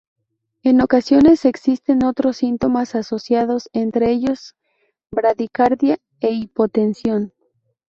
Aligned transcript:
En 0.63 0.81
ocasiones 0.81 1.45
existen 1.45 2.03
otros 2.03 2.37
síntomas 2.37 2.95
asociados, 2.95 3.69
entre 3.71 4.09
ellos 4.09 4.55
bradicardia 5.11 5.99
e 6.21 6.31
hipotensión. 6.31 7.33